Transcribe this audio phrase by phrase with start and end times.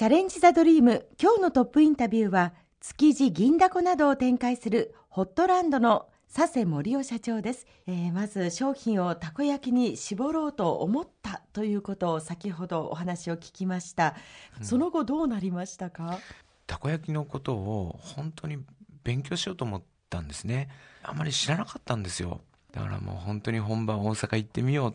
[0.00, 14.16] チャレンジ・ザ・ドリーム今日のトップインタビューは築地銀だこなどを展開するホットランドの佐世森夫社長です、えー、まず商品をたこ焼きに絞ろうと思ったということを先ほどお話を聞きました、
[14.58, 16.18] うん、その後どうなりましたか？
[16.66, 18.56] たこ焼きのことを本当に
[19.04, 20.70] 勉強しようと思ったんですね。
[21.02, 22.40] あまり知らなかったんですよ。
[22.72, 24.94] だからもう本当に本場大阪行ってみよう、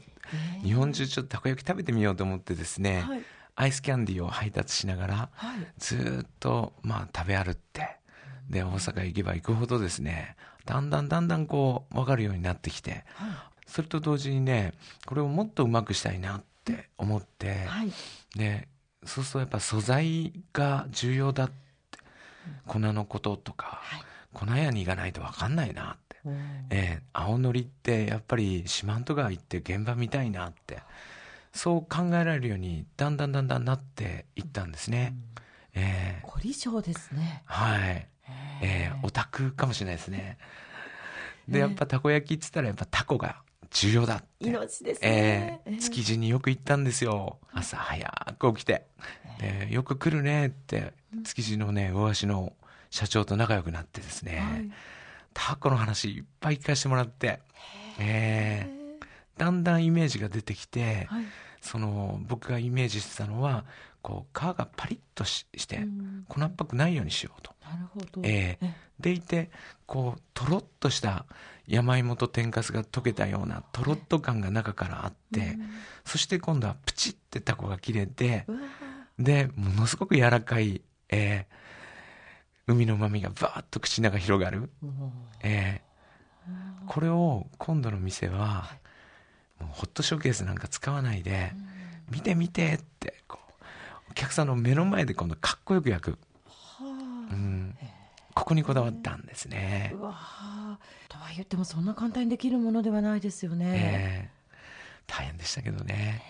[0.61, 3.21] えー、日本中ちょっとたこ焼き食べてみようと思ってですね、はい、
[3.55, 7.97] アイスキャンディーを配達しながら、はい、ずっとまあ食べ歩って
[8.49, 10.35] で大阪行けば行くほどですね
[10.65, 13.29] だんだんだんだんこう分かるようになってきて、はい、
[13.65, 14.73] それと同時にね
[15.05, 17.91] これをもっとうまくしたいなって思って、はい、
[18.35, 18.67] で
[19.05, 21.53] そうするとやっぱ素材が重要だって
[22.67, 24.01] 粉のこととか、はい、
[24.33, 26.17] 粉屋に行かないと分かんないなって、
[26.71, 30.79] えー、青のりってやっぱり四万十川行って現場見たいなって
[31.55, 35.15] そう考えられるようにだんだんだんだんなっていったんですね。
[35.75, 37.43] うん、えー、凝り性ですね。
[37.45, 38.07] はい。
[38.61, 40.37] えー、オタクかもしれないですね。
[41.47, 44.27] で、やっぱたこ焼きっつったらやっぱタコが重要だって。
[44.39, 45.61] 命ですね。
[45.65, 47.39] えー、築地によく行ったんですよ。
[47.53, 48.87] 朝早く起きて。
[49.39, 52.53] で、よく来るねって、築地のね、魚足の
[52.89, 54.71] 社長と仲良くなってですね、はい、
[55.33, 57.39] タコの話いっぱい聞かせてもらって、
[57.99, 61.25] えー、だんだんイメージが出てきて、はい、
[61.65, 63.65] その僕がイメージしてたのは
[64.03, 65.79] こう皮がパリッとしして、
[66.27, 67.51] 粉っぽくないようにしようと。
[67.63, 68.21] なるほど。
[68.23, 68.67] えー、
[68.99, 69.49] でいて
[69.87, 71.25] こうとろっとした
[71.67, 75.57] 山芋と天かすが溶けたようなとろっと感が中からあって、
[76.05, 78.45] そして今度はプチってタコが切れて、
[79.17, 84.69] でものすごく柔らかい、えー、海の旨みがバーッと口の中広がる、
[85.41, 88.69] えー、これを今度の店は、
[89.71, 91.53] ホットショーケースなんか使わないで、
[92.11, 96.19] 見て見てってこうお客さんの目の前で今度かっこよく焼く、
[97.31, 97.75] うん、
[98.33, 99.93] ここにこだわったんですね。
[99.95, 103.65] うわとは言ってもそんな簡単にできるものではないですよね。
[103.67, 106.21] えー、大変でしたけどね。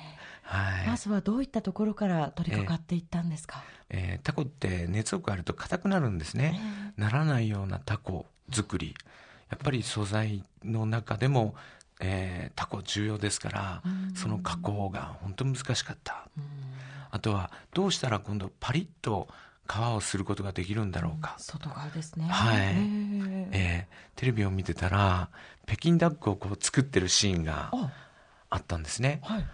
[0.44, 6.62] はい、まずはどういったところから取り掛かっていったんですか、えー、えー、タコって熱を加えると硬くなるんですね、
[6.98, 8.96] えー、ならないようなタコ作り。
[9.50, 11.56] やっぱり素材の中でも
[12.00, 13.82] えー、タコ重要ですから、
[14.16, 16.28] その加工が本当難しかった、
[17.12, 19.28] あとはどうしたら今度パリッと
[19.68, 22.26] 皮をすることができるんだろうか、外側ですね。
[22.26, 22.58] はい、
[23.52, 25.30] えー、テレビを見てたら
[25.66, 27.72] 北京ダックをこう作ってるシーンが
[28.50, 28.58] あ。
[28.58, 29.46] ったんですね、はい、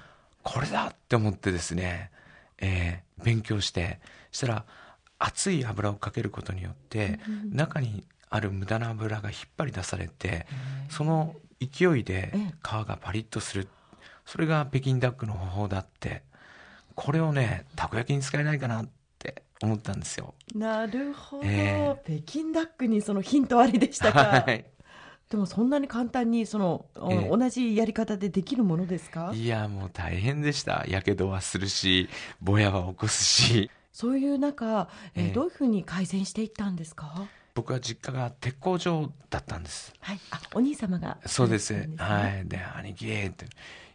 [0.44, 2.12] これだって思ってですね、
[2.59, 4.00] えー、勉強して
[4.31, 4.66] したら
[5.19, 7.19] 熱い油をかけることによって、
[7.51, 10.47] 中にある無駄な油が引っ張り出されて、
[10.90, 12.33] その勢いで
[12.63, 13.67] 皮がパリッとする。
[14.25, 16.23] それが北京ダックの方法だって。
[16.94, 20.33] これをねたこ焼きに使えないかなって思ったんですよ。
[20.53, 24.66] なるほど、えー、北京ダックにそのヒントありでしたか、はい、
[25.29, 29.31] でもそんなに簡単にその、えー、同じやり方でできるものですか？
[29.33, 30.85] いやもう大変でした。
[30.85, 32.09] やけどはするし
[32.41, 33.71] ぼやは起こすし。
[33.94, 37.25] そういう中、えー、えー、どういうふうに改善していったんですか？
[37.53, 39.94] 僕は実家が鉄工所だったんです。
[40.00, 40.19] はい。
[40.31, 41.17] あ、お兄様が。
[41.25, 41.73] そうです。
[41.73, 42.47] ね、はい。
[42.47, 43.45] で、兄貴って、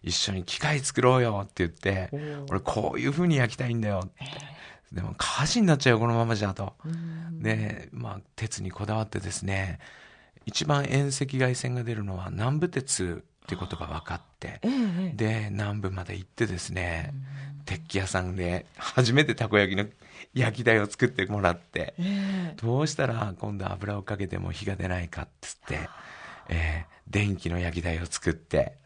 [0.03, 2.11] 一緒に機械作ろうよって言って、
[2.49, 4.25] 俺こういうふうに焼きたいんだよって。
[4.93, 6.75] でも火事になっちゃうよ、このままじゃと。
[7.33, 9.79] で、まあ、鉄にこだわってですね、
[10.45, 14.61] 一番遠赤外線が出るのは南部鉄ってことが分かって、
[15.15, 17.13] で、南部まで行ってですね、
[17.67, 19.87] 鉄器屋さんで初めてたこ焼きの
[20.35, 25.81] 焼き台を作ってもらって、えー、どうしたら今度油をかけても火が出ないかっつって、
[26.49, 28.77] えー、電気の焼き台を作って、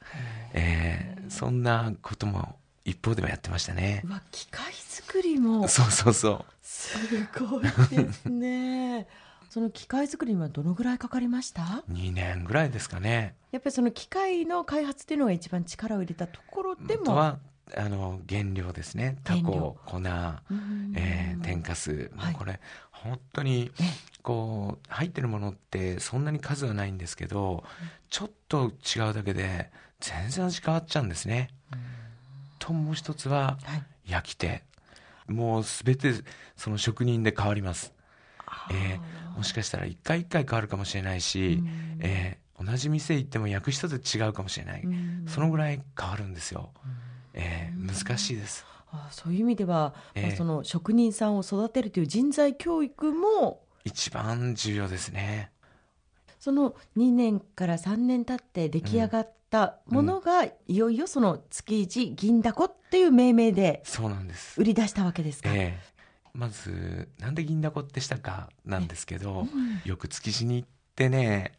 [0.55, 4.03] えー、そんなことも一方ではやってましたね。
[4.09, 5.69] わ機械作りも。
[5.69, 6.45] そうそうそう。
[6.63, 6.97] す
[7.39, 9.07] ごいですね。
[9.51, 13.35] その機械作りにはどのぐらいかかりました？2年ぐらいですかね。
[13.51, 17.17] やっぱりその機械の開発っていうのが一番力を入れたところでも。
[17.17, 17.39] は
[17.77, 19.19] あの原料ですね。
[19.25, 20.01] タコ粉、
[20.97, 23.71] えー、天かす、もうこれ本当に
[24.23, 27.65] こう入ってるものってそんなに数はないんですけど、
[28.09, 29.71] ちょっと違うだけで
[30.01, 31.49] 全然味変わっちゃうんですね。
[32.59, 33.59] ともう一つは
[34.07, 34.63] 焼き手、
[35.27, 36.13] もう全て
[36.57, 37.93] その職人で変わります。
[38.71, 41.63] えー、もしかしたら一回一回変わるかもしれないし、
[42.01, 44.83] えー、同じ店行っても焼く人と違うかもしれない、
[45.27, 46.73] そのぐらい変わるんですよ。
[47.41, 48.65] えー、難しいです。
[48.93, 55.51] あそういう意味では、えー、まあ、その職人さんを育てるという人材教育も一番重要ですね。
[56.39, 65.51] その2年から3年経って出来上がったものが、うん、いよいよその築地銀だこっていう命名でそうなんです売り出したわけですか？
[65.55, 65.91] えー
[66.33, 69.49] まずなんで銀だこってしたかなんですけど、うん
[69.85, 71.59] よく築地に行ってね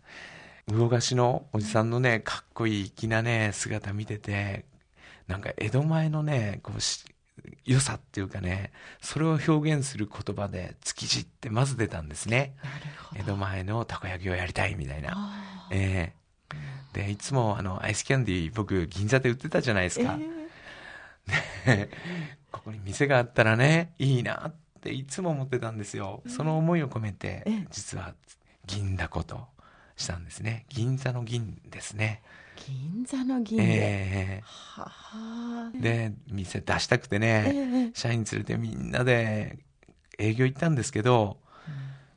[0.68, 4.64] 魚河岸のおじさんのねかっこいい粋なね姿見てて
[5.32, 7.06] なんか江戸前のねこうし
[7.66, 12.54] 良さっていうかねそれを表現する言葉で築地ってまず出たんですね。
[13.16, 15.68] 江戸前のたこ焼きをやりたいみたいな。
[15.72, 16.22] ええ。
[16.94, 20.20] でいつもあのアイスキャンディー僕銀座で売ってたじゃないですか、
[21.66, 21.90] え
[22.52, 27.68] ここに店があったらねいいなっていつも思ってたんですよ、その思いを込めてええ。
[27.72, 28.14] 実は
[28.66, 29.48] 銀だこと
[29.96, 30.66] したんですね。
[30.68, 32.22] 銀座の銀ですね。
[32.51, 39.60] ー銀座の銀で、えははえで店出したくてえね、え社員連れてみんなで
[40.18, 41.38] 営業行ったんですけど、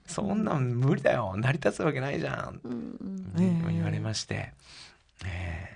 [0.06, 1.34] そんなん無理だよ。
[1.36, 2.72] 成り立つわけないじゃん、うん
[3.36, 3.74] うん。
[3.74, 4.52] 言われまして、
[5.24, 5.74] ええ。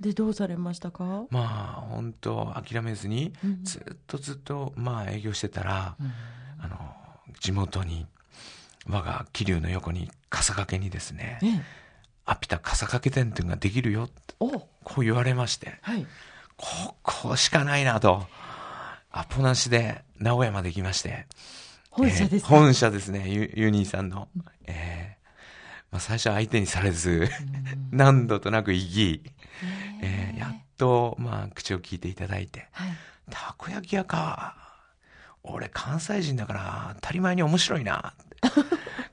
[0.00, 3.64] でどうされましたか、まあ本当諦めずにうん。
[3.64, 6.12] ずっとずっとまあ営業してたら、うん。
[6.58, 6.78] あの
[7.40, 8.06] 地元に
[8.88, 11.85] 我が桐生の横に笠掛けにですねええ
[12.26, 14.04] アピタ笠掛け店っていうのができるよ。
[14.04, 14.48] ってお。
[14.50, 14.68] こ
[14.98, 15.78] う言われまして。
[15.82, 16.06] はい。
[16.56, 18.26] ここしかないなと。
[19.10, 21.26] アポなしで名古屋まで行きまして。
[21.90, 23.28] 本社ですか、えー本社ですね。
[23.30, 24.28] ユユニーさんの、
[24.66, 25.26] えー
[25.92, 27.28] まあ、最初は相手にされず
[27.90, 29.22] 何度となく行き、
[30.02, 32.68] えーやっと、まあ、口を聞いていただいて。
[32.72, 32.90] はい。
[33.30, 34.56] たこ焼き屋か。
[35.42, 38.14] 俺関西人だから当たり前に面白いな。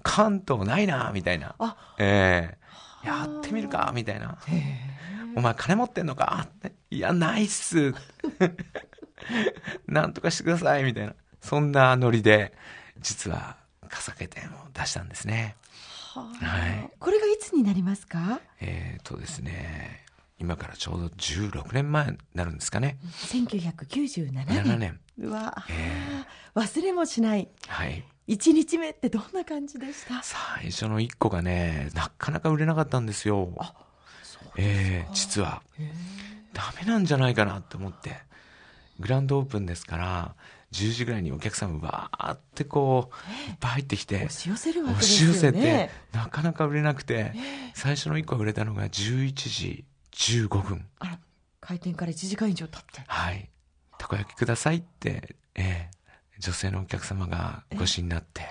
[0.01, 1.55] 関東ないな、みたいな。
[1.59, 1.95] あ。
[1.99, 2.63] ええ
[3.03, 4.37] やってみるか、みたいな。
[5.35, 6.47] お前金持ってんのか？
[6.47, 7.93] っていや、ないっす。
[9.87, 11.15] なんとかしてください、みたいな。
[11.41, 12.53] そんなノリで、
[13.01, 13.57] 実は、
[13.89, 15.55] 笠家店を出したんですね。
[16.13, 16.27] はは
[16.69, 18.39] いこれがいつになりますか？
[18.61, 20.05] えっ、とですね、
[20.39, 22.97] 今からちょうど16年前になるんですかね。
[23.11, 24.99] 1997 7年年。
[25.19, 26.23] うわ、え
[26.55, 28.03] 忘れもしないはい。
[28.27, 30.21] 1日目ってどんな感じでした？
[30.23, 33.49] 最初の1個がね、なかなか売れなかったんですよ。
[34.57, 35.91] ええ実は、へ
[36.53, 38.21] ダメなんじゃないかなって思って。
[38.99, 40.35] グランドオープンですから、
[40.71, 45.33] 10時ぐらいにお客さんわーってこう、いっぱい入ってきて押、し寄せるわけ押ですよね。
[45.33, 47.33] し寄せて、なかなか売れなくて、
[47.73, 50.85] 最初の1個売れたのが11時15分。
[50.99, 51.19] あら
[51.59, 53.01] 開店から1時間以上経って。
[53.07, 53.49] はい。
[53.97, 55.92] たこ焼きくださいって、ええ
[56.39, 58.41] 女性のお客様がごしになって、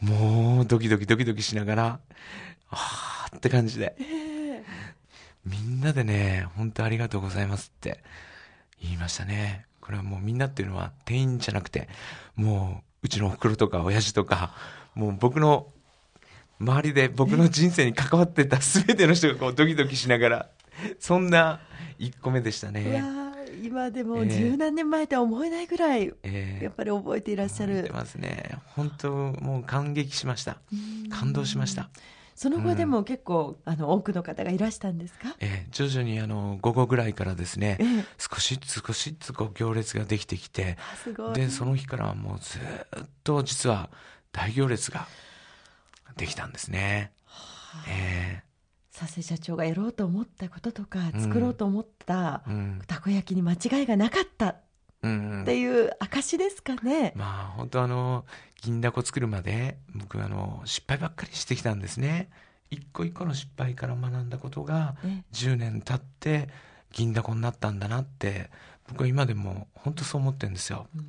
[0.00, 2.00] もうドキドキドキドキしながら、
[2.70, 3.94] あーって感じで、
[5.44, 8.02] みんなでね、本当ありがとうございますって
[8.82, 9.66] 言いましたね。
[9.80, 11.88] これはもうみんなっていうのは店員じゃなくて、
[12.36, 14.54] もううちのお袋とか親父とか、
[14.94, 15.68] もう僕の
[16.60, 20.50] 周りで僕の人生に関わってた全ての人がこうドキドキしながら、
[20.98, 21.60] そんな
[21.98, 23.29] 1個目でしたね。
[23.62, 24.28] ー今でもええ。
[24.28, 26.64] 十何年前とは思えないぐらいええ。
[26.64, 27.76] やっぱり覚えていらっしゃる。
[27.76, 28.58] 覚えてますね。
[28.74, 30.58] 本当もう感激しました。
[31.10, 31.90] 感動しました。
[32.34, 35.36] その後でも結構あの多くの方がいらしたんですか？
[35.40, 38.04] えー徐々にあの午後ぐらいからですね、ええ。
[38.18, 40.78] 少しずつ少しずつこう行列ができてきて、
[41.34, 43.90] で、その日からはもうずっと実は
[44.32, 45.06] 大行列が
[46.16, 47.12] できたんですね。
[47.88, 48.42] え
[48.96, 51.22] 佐世社長がやろうと思ったこととかうん。
[51.22, 52.42] 作ろうと思った。
[52.86, 54.56] たこ焼きに間違いがなかった
[55.02, 55.42] うん。
[55.42, 58.24] っていう証ですかね、まあ本当あの
[58.62, 62.28] 銀だこ作るまで僕あの失敗ばっかりしてきたんですね。
[62.70, 66.48] 一個一個の失敗から学んだことがえ10年経って
[66.92, 68.50] 銀だこになったんだなって
[68.88, 70.86] 僕は今でも本当そう思ってるんですよ。
[70.94, 71.04] はい、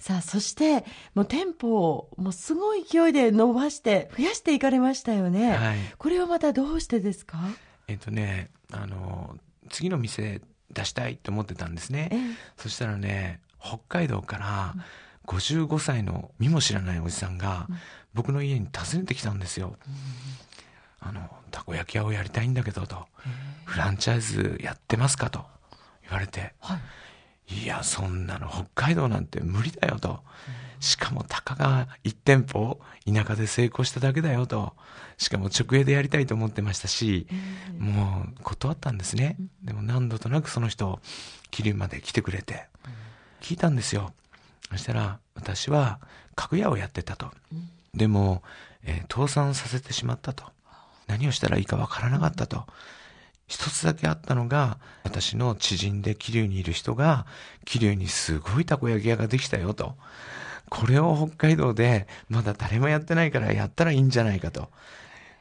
[0.00, 5.78] さあそしてもう店舗をもうすごい勢いで伸ばして増やしていかれましたよね、はい。
[5.98, 7.38] これはまたどうしてですか？
[7.86, 9.36] えっ、とねあの
[9.68, 10.40] 次の店
[10.72, 12.08] 出したいと思ってたんですね。
[12.12, 12.20] ええ。
[12.56, 14.74] そしたらね北海道から
[15.26, 17.68] 55歳の見も知らないおじさんが
[18.14, 19.76] 僕の家に訪ねてきたんですよ、
[20.98, 23.06] あのたこ焼き屋をやりたいんだけどと。
[23.66, 25.44] フランチャイズやってますかと
[26.04, 26.54] 言われて。
[26.58, 26.80] はい
[27.50, 30.20] いやそんなの北海道なんて無理だよと。
[30.78, 34.74] しかもたかが1店舗田舎で成功しただけだよと。
[35.18, 37.26] しかも直営でやりたいと思ってましたし
[37.78, 39.36] もう断ったんですね。
[39.62, 41.00] でも何度となくその人
[41.50, 42.66] 桐生まで来てくれて。
[43.40, 44.12] 聞いたんですよ。
[44.70, 45.98] そしたら私は
[46.36, 47.30] 家具屋をやってたと。
[47.94, 48.42] でも、
[48.84, 50.44] えー倒産させてしまったと。
[51.10, 52.64] 何をしたらいいかわからなかったと
[53.50, 57.26] 一つだけあったのが私の知人で桐生にいる人が
[57.64, 59.96] 桐生にすごいたこ焼き屋ができたよと。
[60.68, 64.70] これを北海道でまだ誰もやってないからやったらいいんじゃないかと。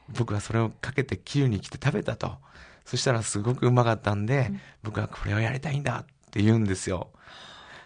[0.09, 2.37] 僕はそれをかけて桐生に来て食べたと。
[2.83, 4.51] そしたらすごくうまかったんで、
[4.81, 7.09] 僕はこれをやりたいんだって言うんですよ。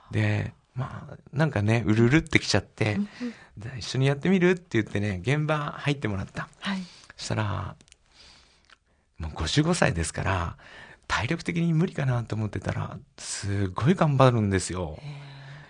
[0.10, 2.98] でまあ、なんかね、うるるってきちゃって、
[3.78, 4.52] 一緒にやってみる？
[4.52, 6.48] って言ってね、現場入ってもらった。
[6.62, 6.82] はい。
[7.18, 7.76] そしたら、
[9.24, 10.58] もう55歳ですから、
[11.08, 14.98] 体力的に無理かなと思ってたら、すごい頑張るんですよ。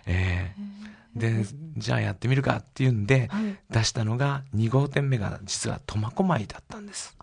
[0.05, 0.73] ええ
[1.15, 1.45] で、
[1.77, 7.15] じゃあやってみるかっていうんで、はい出したのが2号店目が実は苫小牧だったんです。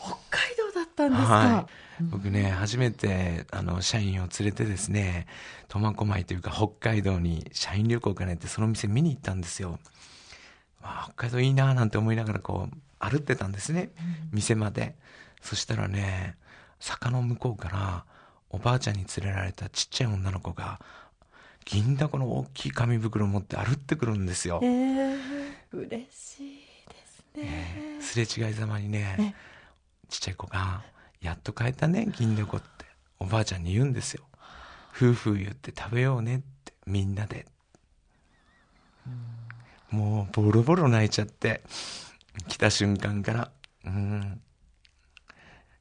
[0.00, 1.34] 北海道だったんですか。
[1.34, 1.68] は
[2.00, 2.02] い。
[2.02, 5.26] 僕ね、初めて、あの、社員を連れてですね、
[5.68, 9.78] 苫小牧というか北海道に社員旅行兼ねてその店見に行ったんですよ。
[10.82, 13.90] わあ、北海道いいなぁなんて思いながらこう、歩ってたんですね。
[14.32, 14.96] 店まで。
[15.44, 16.36] そしたらね、
[16.80, 18.04] 坂の向こうから、
[18.48, 20.80] おばあちゃんに連れられたちっちゃい女の子が、
[21.66, 24.60] 銀だこの大きい紙袋を持って歩ってくるんですよ。
[24.62, 25.18] えー、
[25.72, 27.98] 嬉しいですね。
[28.00, 29.34] すれ違いざまにねえ、
[30.08, 30.82] ちっちゃい子が、
[31.20, 32.86] やっと買えたね、銀だこって、
[33.18, 34.24] おばあちゃんに言うんですよ。
[34.96, 37.44] 夫婦言って食べようねって、みんなで。
[39.90, 41.60] もう、ボロボロ泣いちゃって、
[42.48, 43.50] 来た瞬間から、
[43.84, 44.40] うん。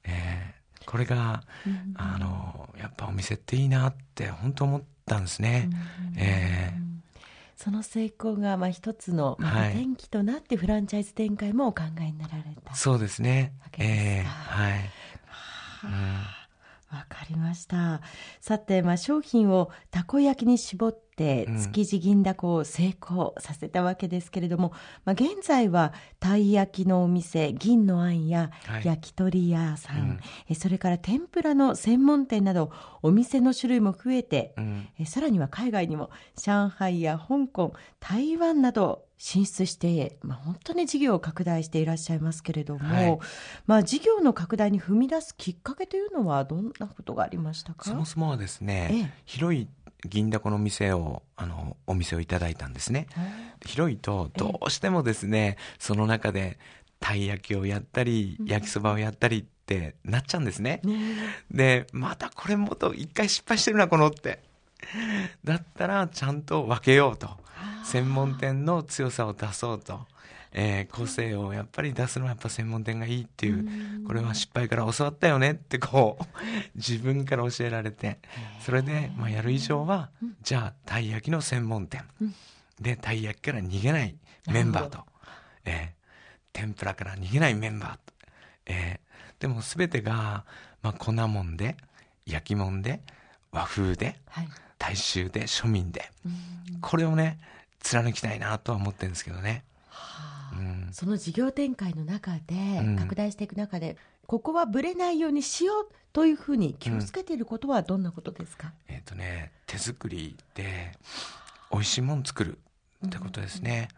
[0.06, 0.54] えー
[0.86, 1.42] これが、
[1.96, 5.70] あの、やっぱお店っていいなって、本当思ったんですね。
[6.18, 6.84] えー
[7.56, 9.38] その成功がまあ一つの
[9.70, 12.76] 転機となってフランチャイズ展開もお考えになられた。
[12.76, 13.54] そうですね。
[13.78, 14.74] ええはい。
[15.86, 16.24] うん
[17.34, 18.02] りました。
[18.40, 21.58] さて、まあ、商品をたこ焼きに絞ってうん。
[21.60, 24.74] 築地銀だこを成功させたわけですけれども、
[25.06, 28.86] まあ、現在はたい焼きのお店銀の庵やはい。
[28.86, 30.20] 焼き鳥屋さん、うん。
[30.50, 32.72] えそれから天ぷらの専門店など
[33.04, 34.88] お店の種類も増えて、うん。
[35.00, 43.20] えさらには海外にも上海や香港台湾など進出して、まあ、本当に事業を拡大していらっしゃいますけれども、はい
[43.66, 47.90] まあ、事業の拡大に踏み出すきっかけというのはどんなことがありましたか？
[47.90, 49.70] そもそもはですね、ええ広い
[50.06, 53.08] 銀だこの店を、あの、お店をいただいたんですね。
[53.66, 56.60] 広いと、どうしてもですね、その中で、
[57.00, 60.82] たい焼きをやったり、焼きそばをやったりってなっちゃうんですね。
[60.84, 61.16] ね
[61.50, 64.44] で、またこれもっと一回失敗してるな、このって。
[65.46, 67.43] だったら、ちゃんと分けようと。
[67.84, 70.06] 専門店の強さを出そうと。
[70.56, 76.26] えー個性をやっぱり出すのはやっぱ専門店がいいっていう、これは失敗から教わったよねってこう、
[76.78, 78.20] 自分から教えられて、
[78.62, 80.12] それで、まあ、やる以上は、
[80.44, 82.04] じゃあ、たい焼きの専門店。
[82.80, 84.16] で、たい焼きから逃げない
[84.48, 85.06] メンバーなと、
[85.66, 86.04] えー
[86.54, 88.00] 天ぷらから逃げないメンバーと、
[88.68, 90.46] えーでも全てが、
[90.84, 91.76] まあ、粉もんで、
[92.28, 93.02] 焼きもんで、
[93.52, 94.48] 和風で、はい。
[94.78, 96.12] 大衆で、庶民で、
[96.80, 97.40] これをね、
[97.84, 99.64] 貫きたいなとは思ってるんですけどね。
[100.54, 100.90] うん。
[100.92, 102.96] その事業展開の中で、うん。
[102.98, 110.92] 拡大していく中でここはぶれないようにしようというふうに気をつけていることはどんなことですか、えっ、とね、手作りで
[111.72, 112.58] 美味しいもん作る
[113.06, 113.90] ってことですね。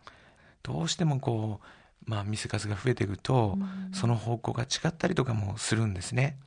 [0.64, 1.68] どうしてもこう、
[2.06, 3.58] まあ店数が増えていくと、
[3.94, 6.38] その方向が違ったりとかもするんですね。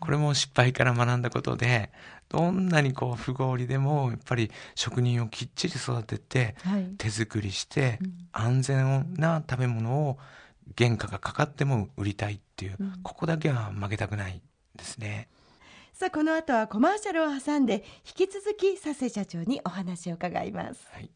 [0.00, 1.90] これも失敗から学んだことで、
[2.28, 7.98] どんなにこう不合理でも、やっぱり職人をきっちり育てて、はい手作りして、
[8.32, 10.18] 安全な食べ物を
[10.76, 14.42] 原価がかかっても売りたいっていう、ここだけは負けたくない
[14.76, 15.28] ですね。
[15.98, 21.10] さあこの後はコマーシャルを挟んで引き続き佐世社長にお話を伺いますはい。